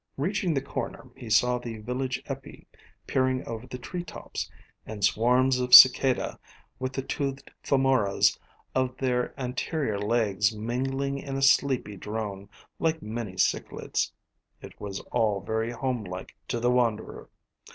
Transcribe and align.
]Reaching 0.17 0.55
the 0.55 0.63
corner 0.63 1.11
he 1.15 1.29
saw 1.29 1.59
the 1.59 1.77
village 1.77 2.23
epi 2.25 2.65
peering 3.05 3.45
over 3.47 3.67
the 3.67 3.77
tree 3.77 4.03
tops, 4.03 4.49
and 4.83 5.05
swarms 5.05 5.59
of 5.59 5.75
cicada, 5.75 6.39
with 6.79 6.93
the 6.93 7.03
toothed 7.03 7.51
famoras 7.63 8.35
of 8.73 8.97
their 8.97 9.39
anterior 9.39 9.99
legs 9.99 10.57
mingling 10.57 11.19
in 11.19 11.35
a 11.35 11.41
sleepy 11.43 11.97
drone, 11.97 12.49
like 12.79 13.03
many 13.03 13.33
cichlids. 13.37 14.11
It 14.59 14.81
was 14.81 15.01
all 15.11 15.39
very 15.39 15.69
home 15.69 16.03
like 16.03 16.35
to 16.47 16.59
the 16.59 16.71
wanderer. 16.71 17.29